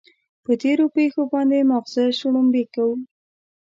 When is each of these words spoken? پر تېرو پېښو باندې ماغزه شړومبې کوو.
پر 0.43 0.53
تېرو 0.61 0.85
پېښو 0.97 1.21
باندې 1.33 1.67
ماغزه 1.69 2.03
شړومبې 2.17 2.63
کوو. 2.73 2.95